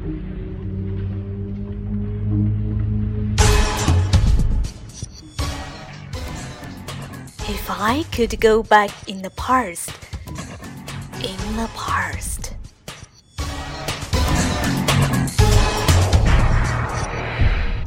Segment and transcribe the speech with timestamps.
[7.68, 9.90] I could go back in the past,
[11.20, 12.54] in the past.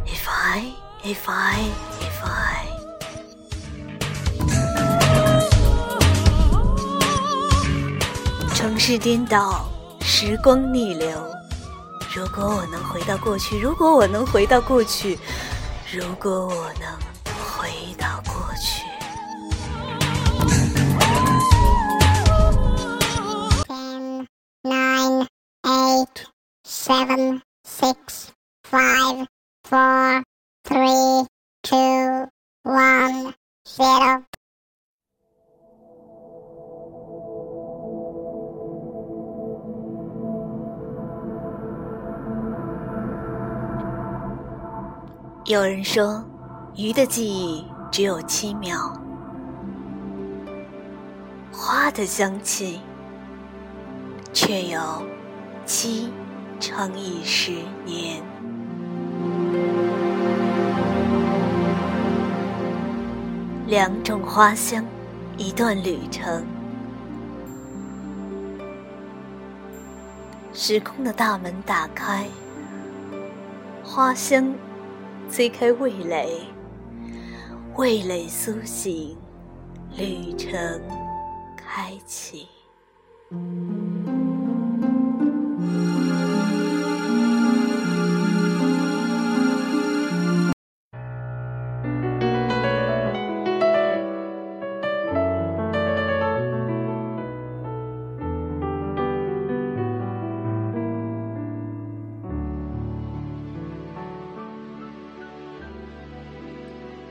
[0.06, 2.68] If I, if I, if I.
[8.54, 9.68] 城市颠倒，
[10.02, 11.33] 时光逆流。
[12.15, 15.19] 如果我能回到过去，如果我能回到过去，
[15.93, 16.97] 如果我能
[17.59, 18.85] 回到过去。
[23.67, 24.29] Ten,
[24.63, 25.27] nine,
[25.65, 26.25] eight,
[26.65, 28.29] seven, six,
[28.63, 29.27] five,
[29.65, 30.23] four,
[30.63, 31.27] three,
[31.65, 32.29] two,
[32.63, 33.35] one,
[33.67, 34.23] zero.
[45.47, 46.25] 有人说，
[46.75, 48.99] 鱼的记忆只有七秒，
[51.53, 52.81] 花的香气
[54.33, 54.81] 却有
[55.67, 56.11] 七
[56.59, 57.53] 乘以十
[57.85, 58.23] 年。
[63.67, 64.83] 两种花香，
[65.37, 66.43] 一段旅程。
[70.55, 72.27] 时空的大门打开，
[73.83, 74.55] 花香
[75.31, 76.47] 推开味蕾，
[77.77, 79.17] 味蕾苏醒，
[79.97, 80.81] 旅程
[81.57, 82.47] 开启。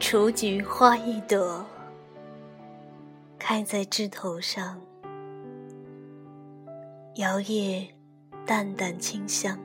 [0.05, 1.65] 雏菊花一朵，
[3.39, 4.77] 开在枝头上，
[7.15, 7.87] 摇曳
[8.45, 9.57] 淡淡清香。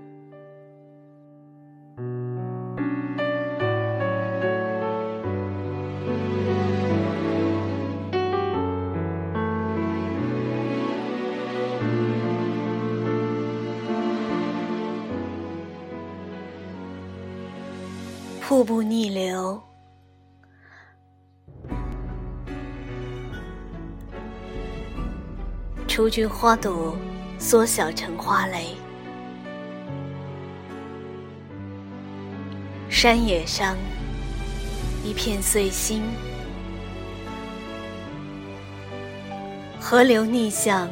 [18.41, 19.61] 瀑布逆流。
[25.99, 26.97] 雏菊花朵
[27.41, 28.77] 缩小成花蕾，
[32.89, 33.77] 山野上
[35.05, 36.05] 一片碎心，
[39.81, 40.89] 河流逆向，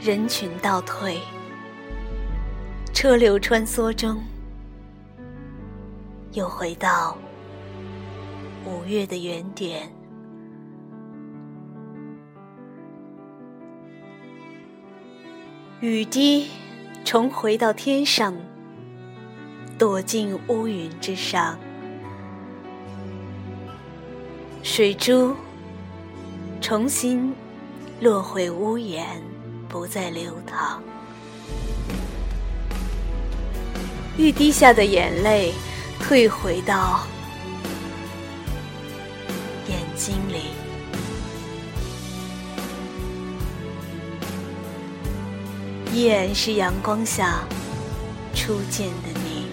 [0.00, 1.20] 人群倒退，
[2.92, 4.20] 车流穿梭中，
[6.32, 7.16] 又回到
[8.66, 10.01] 五月的原点。
[15.82, 16.48] 雨滴
[17.04, 18.32] 重回到天上，
[19.76, 21.56] 躲进乌云之上；
[24.62, 25.34] 水珠
[26.60, 27.34] 重新
[28.00, 29.20] 落回屋檐，
[29.68, 30.80] 不再流淌。
[34.16, 35.52] 欲滴下的眼泪
[35.98, 37.00] 退回到
[39.68, 40.61] 眼睛里。
[45.94, 47.44] 依然是阳光下
[48.34, 49.46] 初见的你。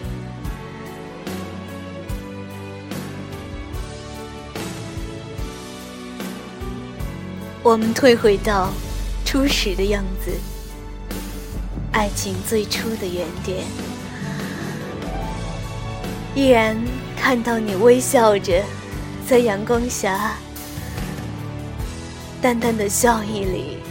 [7.61, 8.69] 我们退回到
[9.25, 10.31] 初始的样子，
[11.91, 13.65] 爱情最初的原点。
[16.35, 16.81] 依然
[17.17, 18.63] 看到你微笑着，
[19.27, 20.37] 在阳光下，
[22.41, 23.88] 淡淡的笑意里。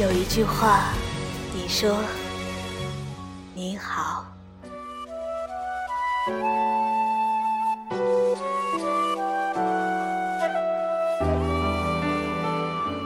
[0.00, 0.94] 有一句话，
[1.54, 2.02] 你说
[3.52, 4.24] ：“你好。”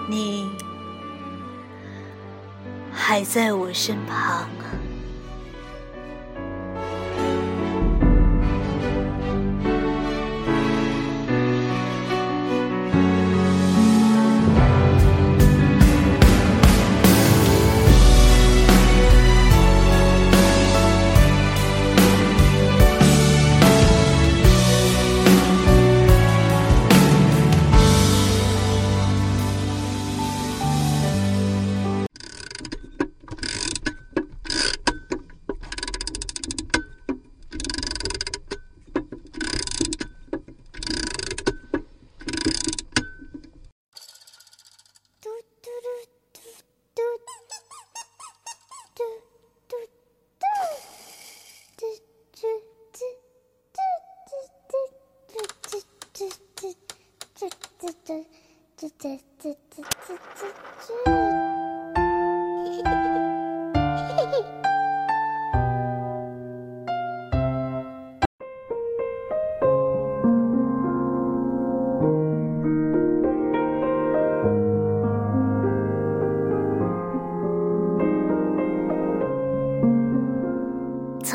[0.08, 0.48] 你
[2.92, 4.48] 还在我身旁。
[59.04, 59.14] 这。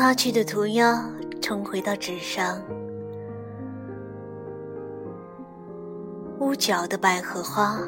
[0.00, 1.08] 擦去的涂鸦
[1.42, 2.60] 重回到纸上，
[6.50, 7.78] 屋角的百合花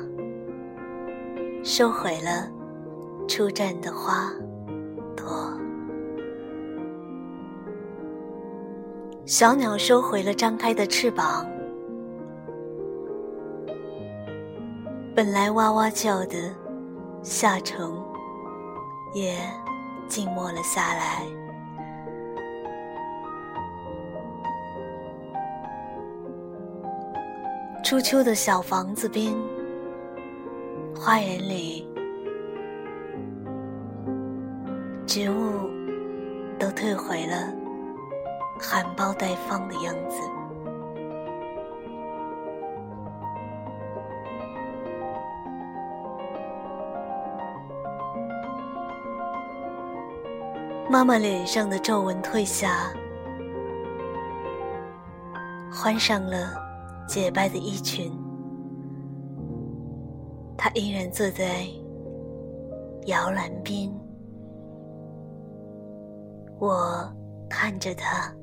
[1.65, 2.49] 收回了
[3.27, 4.31] 出绽的花
[5.17, 5.53] 朵，
[9.27, 11.45] 小鸟收回了张开的翅膀，
[15.13, 16.37] 本来哇哇叫的
[17.21, 18.01] 夏虫
[19.13, 19.37] 也
[20.07, 21.42] 静默了下来。
[27.93, 29.35] 初秋的小房子边，
[30.97, 31.87] 花园里，
[35.07, 35.69] 植物
[36.59, 37.53] 都退回了
[38.59, 40.23] 含苞待放的样子。
[50.89, 52.91] 妈妈脸上的皱纹褪下，
[55.71, 56.72] 换上了。
[57.13, 58.11] 洁白的衣裙，
[60.57, 61.67] 他依然坐在
[63.05, 63.93] 摇篮边。
[66.59, 67.15] 我
[67.51, 68.35] 看着他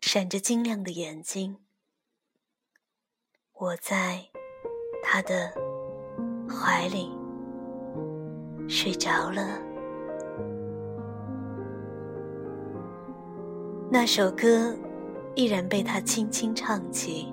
[0.00, 1.58] 闪着晶亮的眼睛，
[3.52, 4.22] 我在
[5.04, 5.52] 他的
[6.48, 7.10] 怀里
[8.66, 9.60] 睡着了。
[13.90, 14.74] 那首歌
[15.34, 17.30] 依然被他轻轻唱起。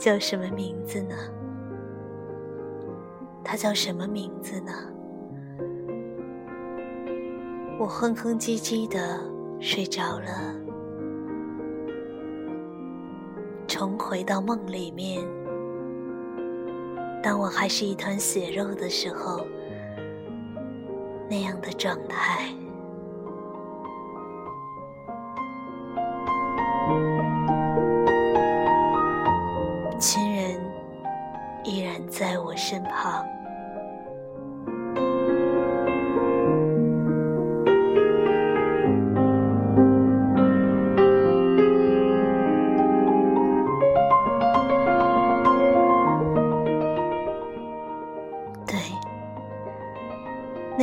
[0.00, 1.14] 叫什么名字呢？
[3.44, 4.72] 他叫什么名字呢？
[7.78, 9.20] 我哼哼唧唧的
[9.60, 10.54] 睡着了，
[13.68, 15.22] 重回到梦里面。
[17.22, 19.46] 当我还是一团血肉的时候，
[21.28, 22.54] 那样的状态。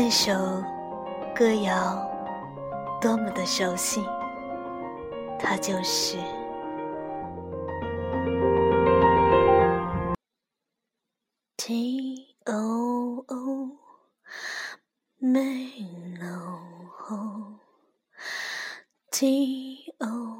[0.07, 0.31] 那首
[1.35, 2.09] 歌谣
[3.01, 4.01] 多么的熟悉，
[5.37, 6.15] 它就是。
[11.57, 13.77] T O O
[15.17, 15.73] 没
[16.21, 16.31] 弄
[16.97, 17.59] 好
[19.11, 20.36] ，T O O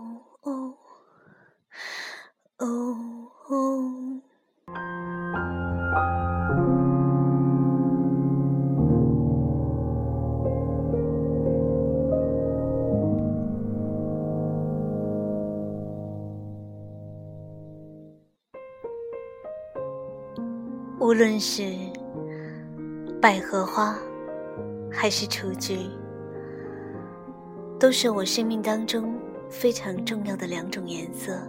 [20.99, 21.63] 无论是
[23.21, 23.95] 百合花，
[24.91, 25.77] 还是雏菊，
[27.79, 29.13] 都是我生命当中
[29.47, 31.39] 非常重要的两种颜色。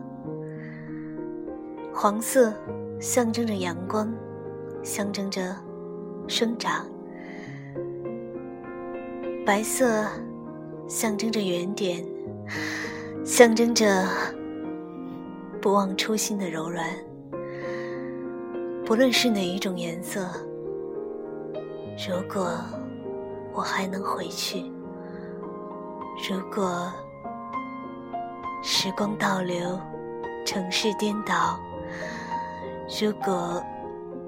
[1.94, 2.52] 黄色
[3.00, 4.12] 象征着阳光，
[4.82, 5.56] 象征着
[6.28, 6.84] 生长；
[9.46, 10.04] 白色
[10.86, 12.04] 象征着原点，
[13.24, 14.06] 象征着
[15.58, 16.86] 不忘初心的柔软。
[18.88, 20.26] 不论是哪一种颜色，
[22.08, 22.50] 如果
[23.52, 24.64] 我还能回去，
[26.26, 26.90] 如果
[28.62, 29.78] 时光倒流，
[30.46, 31.60] 城市颠倒，
[32.98, 33.62] 如果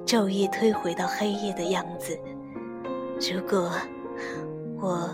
[0.05, 2.15] 昼夜推回到黑夜的样子，
[3.33, 3.73] 如果
[4.79, 5.09] 我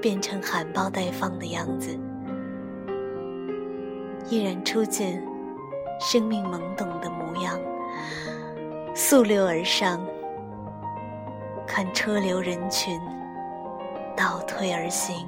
[0.00, 1.98] 变成含苞待放的样子，
[4.30, 5.20] 依然初见
[5.98, 7.58] 生命懵懂的模样。
[8.94, 10.00] 溯流而上，
[11.66, 13.00] 看车流人群
[14.16, 15.26] 倒退而行，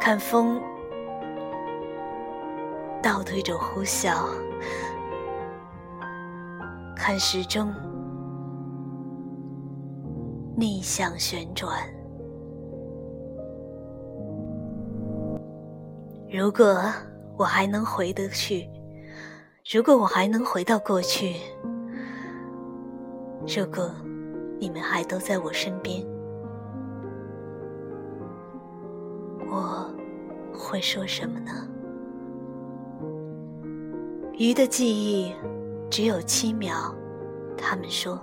[0.00, 0.60] 看风
[3.02, 4.28] 倒退着呼啸，
[6.94, 7.74] 看时钟
[10.56, 11.72] 逆向旋转。
[16.30, 16.80] 如果
[17.36, 18.68] 我还能回得去，
[19.72, 21.36] 如果我还能回到过去，
[23.56, 23.90] 如果
[24.60, 26.06] 你们还都在我身边，
[29.50, 29.90] 我
[30.52, 31.50] 会说什么呢？
[34.34, 35.32] 鱼的记忆
[35.88, 36.94] 只有七秒，
[37.56, 38.20] 他们说。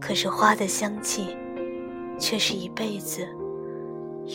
[0.00, 1.36] 可是花的香气，
[2.18, 3.24] 却是一辈子。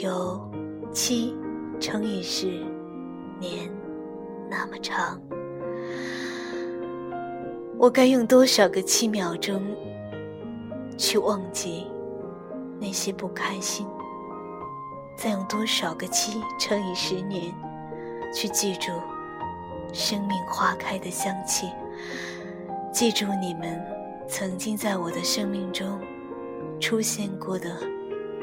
[0.01, 0.49] 有
[0.93, 1.35] 七
[1.77, 2.47] 乘以十
[3.37, 3.69] 年
[4.49, 5.19] 那么长，
[7.81, 9.59] 我该用多少个七秒钟
[10.99, 11.87] 去忘记
[12.79, 13.87] 那些不开心？
[15.15, 17.51] 再用多少个七乘以十年
[18.31, 18.91] 去记住
[19.91, 21.71] 生命花开的香气？
[22.93, 23.83] 记住你们
[24.27, 25.99] 曾经在我的生命中
[26.79, 27.75] 出现过的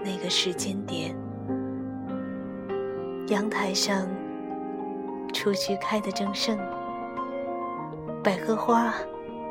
[0.04, 1.14] 那个时间点。
[3.28, 4.04] 阳台上，
[5.32, 6.58] 雏菊开得正盛，
[8.20, 8.92] 百合花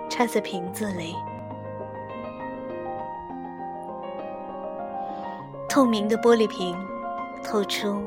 [0.09, 1.15] 插在瓶子里，
[5.69, 6.75] 透明的玻璃瓶
[7.43, 8.01] 透出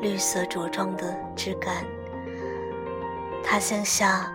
[0.00, 1.84] 绿色茁壮的枝干，
[3.44, 4.32] 它向下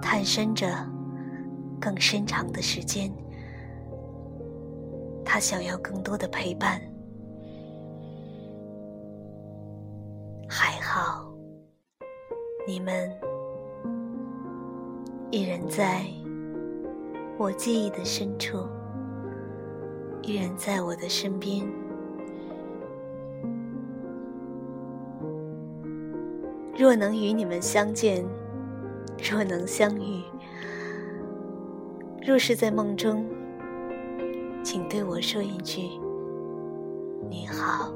[0.00, 0.68] 探伸着
[1.80, 3.12] 更深长的时间，
[5.24, 6.80] 它想要更多的陪伴。
[10.48, 11.30] 还好
[12.66, 13.14] 你们
[15.32, 16.04] 依然在
[17.38, 18.66] 我记忆的深处，
[20.22, 21.64] 依然在我的身边。
[26.76, 28.24] 若能与你们相见，
[29.18, 30.20] 若能相遇，
[32.26, 33.24] 若是在梦中，
[34.64, 35.82] 请对我说一句
[37.30, 37.92] “你好”，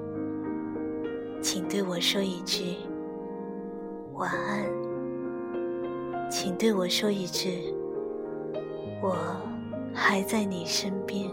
[1.43, 2.77] 请对我说一句。
[4.13, 4.65] 晚安，
[6.31, 7.75] 请对我说一句，
[9.03, 9.17] 我
[9.93, 11.31] 还在你身边。